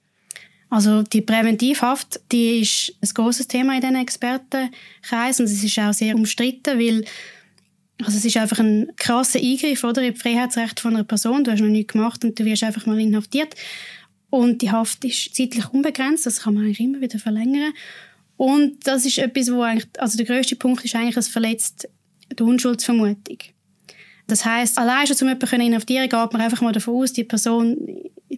Also 0.70 1.03
die 1.03 1.22
Präventivhaft, 1.22 2.20
die 2.32 2.62
ist 2.62 2.96
ein 3.01 3.10
großes 3.13 3.48
Thema 3.48 3.75
in 3.75 3.82
diesen 3.82 3.96
Expertenkreisen 3.96 5.46
und 5.46 5.51
es 5.51 5.63
ist 5.63 5.79
auch 5.79 5.94
sehr 5.94 6.15
umstritten, 6.15 6.79
weil 6.79 7.05
also 8.03 8.17
es 8.17 8.25
ist 8.25 8.38
einfach 8.38 8.60
ein 8.60 8.91
krasser 8.98 9.39
Eingriff 9.39 9.84
oder, 9.84 10.01
in 10.01 10.13
das 10.13 10.22
Freiheitsrecht 10.22 10.79
von 10.79 10.96
einer 10.96 11.05
Person. 11.05 11.44
Du 11.44 11.51
hast 11.51 11.62
noch 11.62 11.67
nichts 11.67 11.94
gemacht 11.94 12.24
und 12.25 12.38
du 12.38 12.44
wirst 12.44 12.63
einfach 12.63 12.86
mal 12.86 13.00
inhaftiert. 13.00 13.55
Und 14.29 14.62
die 14.62 14.72
Haft 14.72 15.05
ist 15.05 15.34
zeitlich 15.34 15.70
unbegrenzt, 15.70 16.25
das 16.25 16.41
kann 16.41 16.55
man 16.55 16.65
eigentlich 16.65 16.82
immer 16.82 17.00
wieder 17.00 17.20
verlängern. 17.20 17.72
Und 18.38 18.86
das 18.86 19.06
ist 19.06 19.18
etwas, 19.18 19.51
wo 19.51 19.62
eigentlich, 19.62 19.88
also 19.98 20.18
der 20.18 20.25
größte 20.25 20.56
Punkt 20.56 20.84
ist 20.84 20.96
eigentlich, 20.96 21.18
es 21.18 21.27
verletzt 21.27 21.88
die 22.38 22.44
Unschuldsvermutung. 22.44 23.38
Das 24.27 24.44
heißt, 24.44 24.77
allein 24.77 25.08
schon, 25.08 25.18
um 25.22 25.27
jemanden 25.27 25.62
inhaftieren 25.62 26.10
geht 26.10 26.34
man 26.34 26.42
einfach 26.42 26.62
mal 26.62 26.74
davon 26.74 26.96
aus, 26.96 27.13
die 27.13 27.24
Person 27.24 27.77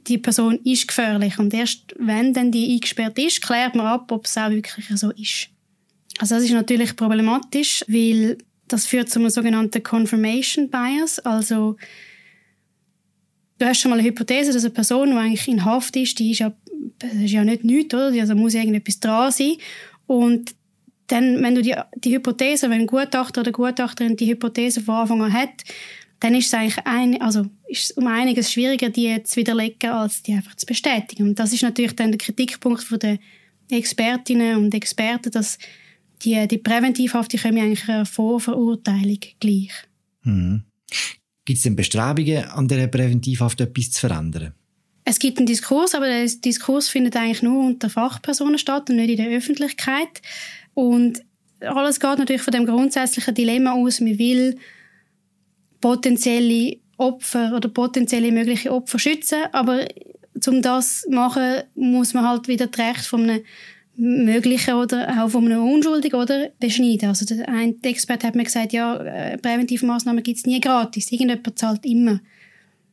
die 0.07 0.17
Person 0.17 0.59
ist 0.63 0.87
gefährlich. 0.87 1.39
Und 1.39 1.53
erst 1.53 1.95
wenn 1.97 2.33
dann 2.33 2.51
die 2.51 2.73
eingesperrt 2.73 3.17
ist, 3.19 3.41
klärt 3.41 3.75
man 3.75 3.85
ab, 3.85 4.11
ob 4.11 4.25
es 4.25 4.37
auch 4.37 4.49
wirklich 4.49 4.85
so 4.95 5.11
ist. 5.11 5.49
Also 6.19 6.35
das 6.35 6.43
ist 6.45 6.51
natürlich 6.51 6.95
problematisch, 6.95 7.83
weil 7.87 8.37
das 8.67 8.85
führt 8.85 9.09
zu 9.09 9.19
einem 9.19 9.29
sogenannten 9.29 9.83
Confirmation 9.83 10.69
Bias. 10.69 11.19
Also 11.19 11.77
du 13.59 13.65
hast 13.65 13.79
schon 13.79 13.91
mal 13.91 13.99
eine 13.99 14.07
Hypothese, 14.07 14.51
dass 14.51 14.63
eine 14.63 14.73
Person, 14.73 15.11
die 15.11 15.15
eigentlich 15.15 15.47
in 15.47 15.63
Haft 15.63 15.95
ist, 15.95 16.19
die 16.19 16.31
ist 16.31 16.39
ja, 16.39 16.53
das 16.99 17.13
ist 17.13 17.31
ja 17.31 17.43
nicht 17.43 17.63
nichts, 17.63 17.93
oder? 17.93 18.11
Also 18.19 18.35
muss 18.35 18.53
irgendetwas 18.53 18.99
dran 18.99 19.31
sein. 19.31 19.53
Und 20.05 20.55
dann, 21.07 21.41
wenn 21.41 21.55
du 21.55 21.61
die, 21.61 21.75
die 21.95 22.13
Hypothese, 22.13 22.69
wenn 22.69 22.81
ein 22.81 22.87
Gutachter 22.87 23.41
oder 23.41 23.51
Gutachterin 23.51 24.17
die 24.17 24.29
Hypothese 24.29 24.81
von 24.81 24.95
Anfang 24.95 25.21
an 25.21 25.33
hat, 25.33 25.63
dann 26.19 26.35
ist 26.35 26.47
es 26.47 26.53
eigentlich 26.53 26.85
ein, 26.85 27.21
also 27.21 27.45
ist 27.67 27.83
es 27.83 27.91
um 27.91 28.07
einiges 28.07 28.51
schwieriger, 28.51 28.89
die 28.89 29.21
zu 29.23 29.37
widerlegen, 29.37 29.91
als 29.91 30.23
die 30.23 30.33
einfach 30.33 30.55
zu 30.55 30.65
bestätigen. 30.65 31.29
Und 31.29 31.39
das 31.39 31.53
ist 31.53 31.61
natürlich 31.61 31.95
dann 31.95 32.11
der 32.11 32.17
Kritikpunkt 32.17 32.83
von 32.83 32.99
der 32.99 33.19
Expertinnen 33.69 34.57
und 34.57 34.73
Experten, 34.73 35.31
dass 35.31 35.57
die, 36.23 36.47
die 36.47 36.57
Präventivhaft, 36.57 37.31
die 37.33 37.37
kommen 37.37 37.59
eigentlich 37.59 37.87
einer 37.87 38.05
Vorverurteilung 38.05 39.19
gleich. 39.39 39.71
Mhm. 40.23 40.63
Gibt 41.45 41.57
es 41.57 41.63
denn 41.63 41.75
Bestrebungen, 41.75 42.45
an 42.45 42.67
der 42.67 42.87
Präventivhaft 42.87 43.61
etwas 43.61 43.91
zu 43.91 44.07
verändern? 44.07 44.53
Es 45.09 45.19
gibt 45.19 45.37
einen 45.37 45.47
Diskurs, 45.47 45.95
aber 45.95 46.07
der 46.07 46.25
Diskurs 46.25 46.89
findet 46.89 47.15
eigentlich 47.15 47.41
nur 47.41 47.65
unter 47.65 47.89
Fachpersonen 47.89 48.57
statt 48.57 48.89
und 48.89 48.97
nicht 48.97 49.11
in 49.11 49.15
der 49.15 49.37
Öffentlichkeit. 49.37 50.21
Und 50.73 51.23
alles 51.61 52.01
geht 52.01 52.17
natürlich 52.17 52.41
von 52.41 52.51
dem 52.51 52.65
grundsätzlichen 52.65 53.33
Dilemma 53.33 53.71
aus, 53.71 54.01
man 54.01 54.19
will 54.19 54.57
potenzielle 55.79 56.75
Opfer 56.97 57.55
oder 57.55 57.69
potenzielle 57.69 58.33
mögliche 58.33 58.73
Opfer 58.73 58.99
schützen, 58.99 59.43
aber 59.53 59.87
um 60.45 60.61
das 60.61 61.03
zu 61.03 61.09
machen, 61.11 61.63
muss 61.75 62.13
man 62.13 62.27
halt 62.27 62.49
wieder 62.49 62.67
das 62.67 62.85
Recht 62.85 63.05
von 63.05 63.29
einem 63.29 63.43
Möglichen 63.95 64.73
oder 64.73 65.23
auch 65.23 65.29
von 65.29 65.45
einem 65.45 65.71
Unschuldigen 65.71 66.19
oder 66.19 66.49
beschneiden. 66.59 67.07
Also 67.07 67.25
der 67.25 67.47
eine 67.47 67.75
Experte 67.81 68.27
hat 68.27 68.35
mir 68.35 68.43
gesagt, 68.43 68.73
ja, 68.73 68.97
äh, 68.97 69.37
präventive 69.37 69.85
Massnahmen 69.85 70.21
gibt 70.21 70.39
es 70.39 70.45
nie 70.45 70.59
gratis. 70.59 71.13
Irgendjemand 71.13 71.57
zahlt 71.57 71.85
immer. 71.85 72.19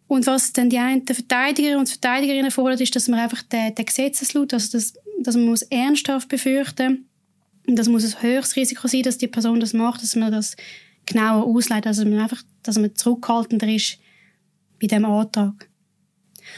Und 0.06 0.26
was 0.26 0.52
dann 0.52 0.70
die 0.70 0.78
einen 0.78 1.06
Verteidiger 1.06 1.78
und 1.78 1.88
Verteidigerinnen 1.88 2.50
fordern, 2.50 2.78
ist, 2.78 2.94
dass 2.94 3.08
man 3.08 3.20
einfach 3.20 3.42
den, 3.42 3.74
den 3.74 3.86
Gesetzeslaut, 3.86 4.52
also 4.52 4.76
das, 4.76 4.94
dass 5.20 5.34
man 5.34 5.46
muss 5.46 5.62
ernsthaft 5.62 6.28
befürchten 6.28 7.06
und 7.66 7.76
das 7.76 7.88
muss 7.88 8.04
ein 8.04 8.22
höheres 8.22 8.56
Risiko 8.56 8.86
sein, 8.88 9.02
dass 9.02 9.18
die 9.18 9.28
Person 9.28 9.60
das 9.60 9.72
macht, 9.72 10.02
dass 10.02 10.16
man 10.16 10.30
das 10.30 10.56
genauer 11.06 11.46
ausleitet, 11.46 11.86
also 11.86 12.04
man 12.04 12.20
einfach, 12.20 12.42
dass 12.62 12.78
man 12.78 12.94
zurückhaltender 12.94 13.68
ist 13.68 13.98
bei 14.80 14.86
dem 14.86 15.04
Antrag. 15.04 15.68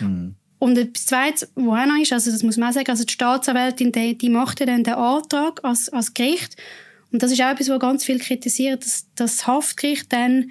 Mhm. 0.01 0.35
Und 0.59 0.79
etwas 0.79 1.07
Zweites, 1.07 1.51
was 1.55 1.81
auch 1.81 1.87
noch 1.87 2.01
ist, 2.01 2.13
also 2.13 2.31
das 2.31 2.43
muss 2.43 2.57
man 2.57 2.71
auch 2.71 2.75
sagen, 2.75 2.91
also 2.91 3.05
die 3.05 3.13
Staatsanwältin, 3.13 3.93
die, 3.93 4.17
die 4.17 4.31
macht 4.31 4.61
ja 4.61 4.67
dann 4.67 4.85
den 4.85 4.95
Antrag 4.95 5.63
als, 5.65 5.89
als 5.91 6.15
Gericht. 6.15 6.57
Und 7.13 7.23
das 7.23 7.31
ist 7.31 7.41
auch 7.43 7.51
etwas, 7.51 7.69
was 7.69 7.79
ganz 7.79 8.05
viel 8.05 8.19
kritisiert, 8.19 8.85
dass 8.85 9.07
das 9.15 9.47
Haftgericht 9.47 10.13
dann 10.13 10.51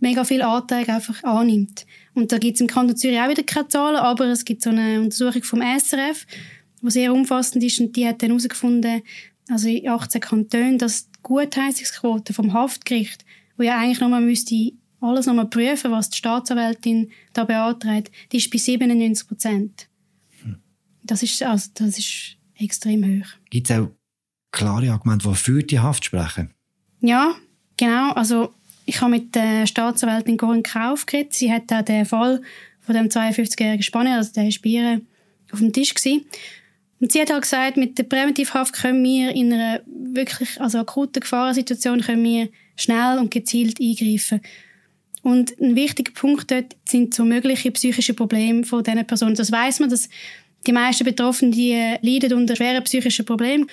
mega 0.00 0.24
viele 0.24 0.46
Anträge 0.46 0.92
einfach 0.92 1.22
annimmt. 1.22 1.86
Und 2.14 2.30
da 2.30 2.38
gibt 2.38 2.54
es 2.54 2.60
im 2.60 2.66
Kanton 2.66 2.96
Zürich 2.96 3.18
auch 3.18 3.28
wieder 3.28 3.42
keine 3.42 3.68
Zahlen, 3.68 3.96
aber 3.96 4.26
es 4.26 4.44
gibt 4.44 4.62
so 4.62 4.70
eine 4.70 5.00
Untersuchung 5.00 5.42
vom 5.42 5.60
SRF, 5.60 6.26
die 6.82 6.90
sehr 6.90 7.12
umfassend 7.12 7.62
ist 7.64 7.80
und 7.80 7.96
die 7.96 8.06
hat 8.06 8.22
dann 8.22 8.30
herausgefunden, 8.30 9.02
also 9.48 9.68
in 9.68 9.88
18 9.88 10.20
Kantonen, 10.20 10.78
dass 10.78 11.10
die 11.10 11.18
Gutheissungsquote 11.22 12.32
vom 12.32 12.52
Haftgericht, 12.52 13.24
wo 13.56 13.64
ja 13.64 13.78
eigentlich 13.78 14.00
nochmal 14.00 14.20
müsste 14.20 14.72
alles 15.00 15.26
nochmal 15.26 15.48
prüfen, 15.48 15.90
was 15.90 16.10
die 16.10 16.16
Staatsanwältin 16.16 17.10
da 17.32 17.44
beantragt, 17.44 18.10
die 18.32 18.38
ist 18.38 18.50
bei 18.50 18.58
97 18.58 19.28
Prozent. 19.28 19.88
Hm. 20.42 20.56
Das 21.02 21.22
ist, 21.22 21.42
also, 21.42 21.70
das 21.74 21.98
ist 21.98 22.36
extrem 22.54 23.04
hoch. 23.04 23.26
Gibt 23.50 23.70
es 23.70 23.76
auch 23.76 23.90
klare 24.50 24.90
Argumente, 24.90 25.28
die 25.28 25.34
für 25.34 25.62
die 25.62 25.78
Haft 25.78 26.06
sprechen? 26.06 26.54
Ja, 27.00 27.34
genau. 27.76 28.12
Also, 28.12 28.54
ich 28.86 29.00
habe 29.00 29.10
mit 29.10 29.34
der 29.34 29.66
Staatsanwältin 29.66 30.36
Corinne 30.36 30.62
Kauf 30.62 31.06
geredet. 31.06 31.32
Sie 31.34 31.52
hat 31.52 31.72
auch 31.72 31.82
den 31.82 32.04
Fall 32.04 32.42
von 32.80 32.94
dem 32.94 33.08
52-jährigen 33.08 33.82
Spanier, 33.82 34.16
also 34.16 34.32
der 34.32 34.44
ihr 34.44 35.00
auf 35.52 35.58
dem 35.58 35.72
Tisch 35.72 35.94
gewesen. 35.94 36.24
Und 37.00 37.12
sie 37.12 37.20
hat 37.20 37.30
halt 37.30 37.42
gesagt, 37.42 37.76
mit 37.76 37.98
der 37.98 38.04
Präventivhaft 38.04 38.74
können 38.74 39.02
wir 39.02 39.30
in 39.34 39.52
einer 39.52 39.80
wirklich, 39.86 40.60
also 40.60 40.78
akuten 40.78 41.20
Gefahrensituation 41.20 42.00
können 42.00 42.24
wir 42.24 42.48
schnell 42.76 43.18
und 43.18 43.30
gezielt 43.30 43.80
eingreifen. 43.80 44.40
Und 45.22 45.58
ein 45.60 45.74
wichtiger 45.74 46.12
Punkt 46.12 46.50
dort 46.50 46.76
sind 46.86 47.14
so 47.14 47.24
mögliche 47.24 47.70
psychische 47.72 48.14
Probleme 48.14 48.64
von 48.64 48.84
diesen 48.84 49.06
Personen. 49.06 49.34
Das 49.34 49.50
weiß 49.50 49.80
man, 49.80 49.88
dass 49.88 50.08
die 50.66 50.72
meisten 50.72 51.04
Betroffenen, 51.04 51.52
die 51.52 51.96
leiden 52.02 52.34
unter 52.34 52.56
schweren 52.56 52.84
psychischen 52.84 53.24
Problemen. 53.24 53.66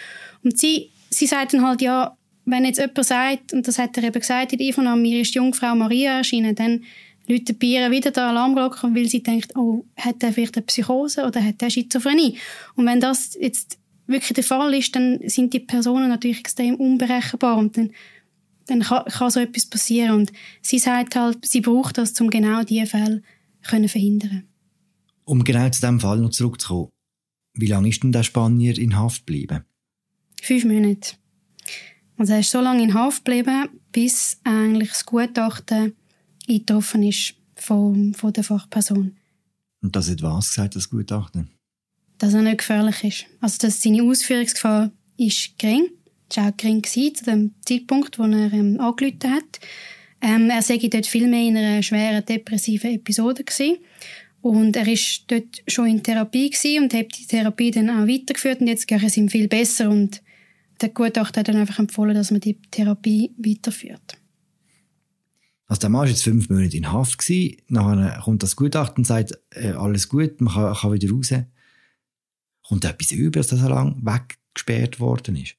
Und 0.44 0.58
sie, 0.58 0.89
sie 1.10 1.27
sagt 1.27 1.53
dann 1.53 1.65
halt, 1.65 1.82
ja, 1.82 2.15
wenn 2.45 2.65
jetzt 2.65 2.79
jemand 2.79 3.05
sagt, 3.05 3.53
und 3.53 3.67
das 3.67 3.77
hat 3.77 3.98
er 3.98 4.03
eben 4.03 4.19
gesagt 4.19 4.53
in 4.53 4.60
der 4.60 4.67
Einvernahme, 4.67 5.01
mir 5.01 5.21
ist 5.21 5.33
die 5.33 5.38
Jungfrau 5.38 5.75
Maria 5.75 6.17
erschienen, 6.17 6.55
dann 6.55 6.83
läutet 7.27 7.63
ihr 7.63 7.91
wieder 7.91 8.12
der 8.12 8.25
Alarmglocke, 8.25 8.93
weil 8.93 9.07
sie 9.07 9.24
denkt, 9.24 9.55
oh, 9.55 9.86
hat 9.95 10.24
er 10.24 10.33
vielleicht 10.33 10.57
eine 10.57 10.65
Psychose 10.65 11.25
oder 11.25 11.43
hat 11.43 11.62
er 11.62 11.69
Schizophrenie? 11.69 12.38
Und 12.75 12.86
wenn 12.86 13.00
das 13.00 13.38
jetzt 13.39 13.77
wirklich 14.07 14.33
der 14.33 14.43
Fall 14.43 14.74
ist, 14.74 14.95
dann 14.95 15.19
sind 15.25 15.53
die 15.53 15.60
Personen 15.60 16.10
natürlich 16.10 16.39
extrem 16.39 16.75
unberechenbar 16.75 17.57
und 17.57 17.77
dann 17.77 17.91
dann 18.67 18.81
kann, 18.81 19.05
kann 19.05 19.31
so 19.31 19.39
etwas 19.39 19.65
passieren. 19.65 20.12
Und 20.12 20.31
sie 20.62 20.79
sagt 20.79 21.15
halt, 21.15 21.45
sie 21.45 21.62
braucht 21.62 21.98
das, 21.98 22.19
um 22.21 22.29
genau 22.29 22.63
diese 22.63 22.86
Fälle 22.86 23.21
können 23.63 23.89
verhindern 23.89 24.43
Um 25.25 25.43
genau 25.43 25.69
zu 25.69 25.81
diesem 25.81 26.00
Fall 26.00 26.19
noch 26.19 26.29
zurückzukommen. 26.29 26.89
Wie 27.53 27.67
lange 27.67 27.89
ist 27.89 28.01
denn 28.03 28.12
der 28.12 28.24
Spanier 28.24 28.77
in 28.77 28.98
Haft 28.98 29.25
geblieben? 29.25 29.65
Fünf 30.41 30.65
Monate. 30.65 31.15
Also 32.22 32.34
er 32.34 32.40
ist 32.42 32.51
so 32.51 32.62
lange 32.62 32.84
in 32.84 32.94
Haft 32.94 33.25
geblieben, 33.25 33.68
bis 33.92 34.38
eigentlich 34.44 34.90
das 34.90 35.08
Gutachten 35.08 35.96
eingetroffen 36.48 37.01
ist 37.01 37.34
von, 37.56 38.13
von 38.13 38.32
der 38.32 38.44
Fachperson. 38.44 39.16
Und 39.82 39.96
das 39.96 40.08
hat 40.08 40.22
was 40.22 40.50
gesagt, 40.50 40.75
das 40.75 40.88
Gutachten? 40.88 41.50
Dass 42.20 42.36
er 42.36 42.44
nicht 42.44 42.60
gefährlich 42.60 43.04
ist. 43.04 43.25
Also 43.40 43.58
dass 43.62 43.82
seine 43.82 44.04
Ausführungsgefahr 44.04 44.92
ist 45.18 45.58
gering 45.58 45.88
das 46.30 46.38
war 46.38 46.50
auch 46.50 46.58
gering 46.58 46.84
zu 46.84 47.24
dem 47.25 47.56
Zeitpunkt, 47.66 48.20
wo 48.20 48.24
er 48.25 48.54
ähm, 48.54 48.80
angerufen 48.80 49.34
hat. 49.34 49.60
Ähm, 50.22 50.51
er 50.51 50.62
sei 50.62 50.78
dort 50.78 51.08
viel 51.08 51.28
mehr 51.28 51.48
in 51.48 51.58
einer 51.58 51.82
schweren 51.82 52.24
depressiven 52.24 52.92
Episode 52.92 53.44
gewesen. 53.44 53.78
Und 54.44 54.75
er 54.75 54.88
ist 54.88 55.24
dort 55.25 55.63
schon 55.68 55.88
in 55.88 56.04
Therapie 56.04 56.51
gewesen 56.51 56.84
und 56.84 56.94
hat 56.94 57.18
die 57.18 57.25
Therapie 57.25 57.72
dann 57.72 57.90
auch 57.90 58.08
weitergeführt 58.08 58.62
und 58.62 58.68
jetzt 58.68 58.88
geht 58.88 59.01
es 59.01 59.18
ihm 59.18 59.28
viel 59.28 59.48
besser 59.48 59.90
und 59.90 60.22
der 60.81 60.89
Gutachter 60.89 61.39
hat 61.39 61.47
dann 61.47 61.57
einfach 61.57 61.79
empfohlen, 61.79 62.15
dass 62.15 62.31
man 62.31 62.39
die 62.39 62.59
Therapie 62.71 63.33
weiterführt. 63.38 64.17
Also 65.67 65.81
der 65.81 65.89
Mann 65.89 66.01
war 66.01 66.07
jetzt 66.07 66.23
fünf 66.23 66.50
Monate 66.50 66.75
in 66.75 66.91
Haft 66.91 67.17
gewesen. 67.17 67.61
Nachher 67.69 68.19
kommt 68.21 68.43
das 68.43 68.57
Gutachten 68.57 68.97
und 68.97 69.05
sagt, 69.05 69.39
äh, 69.51 69.71
alles 69.71 70.09
gut, 70.09 70.41
man 70.41 70.53
kann, 70.53 70.73
kann 70.73 70.91
wieder 70.91 71.09
raus. 71.13 71.33
Kommt 72.67 72.85
etwas 72.85 73.11
über, 73.11 73.39
dass 73.39 73.51
er 73.53 73.57
so 73.57 73.69
lange 73.69 73.95
weggesperrt 74.01 75.00
worden 75.00 75.38
ist? 75.38 75.55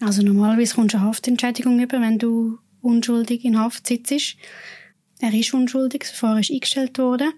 Also 0.00 0.22
normalerweise 0.22 0.74
kommst 0.74 0.94
du 0.94 0.98
eine 0.98 1.06
Haftentschädigung 1.06 1.80
über, 1.80 2.00
wenn 2.00 2.18
du 2.18 2.58
unschuldig 2.82 3.44
in 3.44 3.58
Haft 3.58 3.86
sitzt. 3.86 4.36
Er 5.20 5.32
ist 5.32 5.54
unschuldig, 5.54 6.00
das 6.00 6.10
Verfahren 6.10 6.40
ist 6.40 6.50
eingestellt 6.50 6.98
worden. 6.98 7.32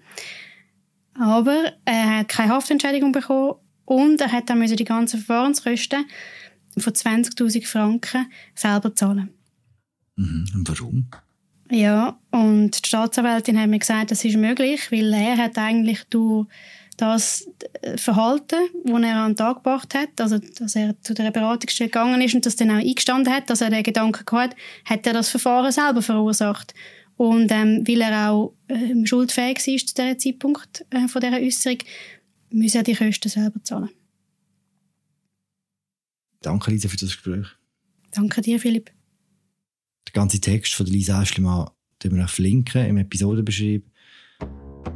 Aber 1.13 1.73
er 1.85 2.19
hat 2.19 2.29
keine 2.29 2.53
Haftentschädigung 2.53 3.11
bekommen 3.11 3.55
und 3.85 4.21
er 4.21 4.31
hat 4.31 4.49
dann 4.49 4.65
die 4.65 4.83
ganzen 4.83 5.19
Verfahrenskosten 5.19 6.05
von 6.77 6.93
20.000 6.93 7.65
Franken 7.65 8.27
selber 8.55 8.95
zahlen. 8.95 9.29
Mhm. 10.15 10.45
Warum? 10.65 11.07
Ja, 11.71 12.19
und 12.31 12.83
die 12.83 12.87
Staatsanwältin 12.87 13.59
hat 13.59 13.69
mir 13.69 13.79
gesagt, 13.79 14.11
das 14.11 14.23
ist 14.25 14.37
möglich, 14.37 14.91
weil 14.91 15.11
er 15.13 15.37
hat 15.37 15.57
eigentlich 15.57 16.03
durch 16.09 16.47
das 16.97 17.49
Verhalten, 17.95 18.59
das 18.83 19.01
er 19.01 19.15
an 19.15 19.31
den 19.31 19.37
Tag 19.37 19.57
gebracht 19.57 19.95
hat, 19.95 20.21
also 20.21 20.37
dass 20.37 20.75
er 20.75 20.99
zu 21.01 21.13
der 21.13 21.31
Beratungsstelle 21.31 21.89
gegangen 21.89 22.21
ist 22.21 22.35
und 22.35 22.45
das 22.45 22.55
dann 22.55 22.69
auch 22.69 22.75
eingestanden 22.75 23.33
hat, 23.33 23.49
dass 23.49 23.61
er 23.61 23.71
den 23.71 23.81
Gedanken 23.81 24.25
gehabt 24.25 24.53
hat, 24.53 24.55
hat 24.85 25.07
er 25.07 25.13
das 25.13 25.29
Verfahren 25.29 25.71
selber 25.71 26.01
verursacht. 26.01 26.73
Und 27.15 27.51
ähm, 27.51 27.83
weil 27.87 28.01
er 28.01 28.31
auch 28.31 28.53
äh, 28.67 29.05
schuldfähig 29.05 29.57
war 29.57 29.77
zu 29.77 29.93
diesem 29.93 30.19
Zeitpunkt 30.19 30.85
äh, 30.89 31.07
von 31.07 31.21
dieser 31.21 31.37
Äußerung, 31.37 31.77
muss 32.53 32.75
er 32.75 32.83
die 32.83 32.95
Kosten 32.95 33.29
selber 33.29 33.63
zahlen. 33.63 33.89
Danke, 36.41 36.71
Lisa, 36.71 36.89
für 36.89 36.97
das 36.97 37.09
Gespräch. 37.09 37.47
Danke 38.11 38.41
dir, 38.41 38.59
Philipp. 38.59 38.91
Der 40.07 40.13
ganze 40.13 40.39
Text 40.39 40.73
von 40.73 40.85
Lisa 40.85 41.19
Aschlimann 41.19 41.69
wir 42.11 42.27
verlinken 42.27 42.85
im 42.85 42.97
Episodenbeschrieb. 42.97 43.89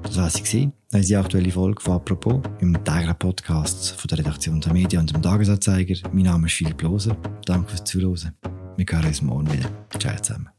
Das 0.04 0.18
war 0.18 0.30
sie. 0.30 0.72
Das 0.90 1.02
ist 1.02 1.10
die 1.10 1.16
aktuelle 1.16 1.52
Folge 1.52 1.82
von 1.82 1.94
«Apropos» 1.94 2.42
im 2.60 2.74
täglichen 2.84 3.18
Podcast 3.18 3.92
von 3.92 4.08
der 4.10 4.20
Redaktion 4.20 4.62
der 4.62 4.74
Medien 4.74 5.02
und 5.02 5.14
dem 5.14 5.22
Tagesanzeiger. 5.22 5.96
Mein 6.12 6.24
Name 6.24 6.48
ist 6.48 6.54
Philipp 6.54 6.82
Loser. 6.82 7.16
Danke 7.46 7.70
fürs 7.70 7.84
Zuhören. 7.84 8.34
Wir 8.76 8.86
hören 8.90 9.06
uns 9.06 9.22
morgen 9.22 9.52
wieder. 9.52 9.70
Ciao 10.00 10.16
zusammen. 10.18 10.57